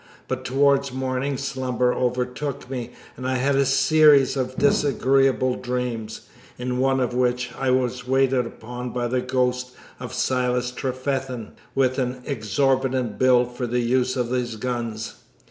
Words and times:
But 0.27 0.43
towards 0.43 0.91
morning 0.91 1.37
slumber 1.37 1.93
overtook 1.93 2.67
me, 2.71 2.93
and 3.15 3.27
I 3.27 3.35
had 3.35 3.55
a 3.55 3.67
series 3.67 4.35
of 4.35 4.55
disagreeable 4.55 5.53
dreams, 5.57 6.21
in 6.57 6.79
one 6.79 6.99
of 6.99 7.13
which 7.13 7.51
I 7.55 7.69
was 7.69 8.07
waited 8.07 8.47
upon 8.47 8.93
by 8.93 9.05
the 9.07 9.21
ghost 9.21 9.73
of 9.99 10.11
Silas 10.11 10.71
Trefethen 10.71 11.51
with 11.75 11.99
an 11.99 12.23
exorbitant 12.25 13.19
bill 13.19 13.45
for 13.45 13.67
the 13.67 13.81
use 13.81 14.15
of 14.17 14.31
his 14.31 14.55
guns. 14.55 15.17